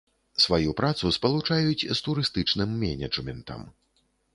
Сваю 0.45 0.71
працу 0.79 1.11
спалучаюць 1.19 1.77
з 1.85 1.99
турыстычным 2.05 2.77
менеджментам. 2.87 3.61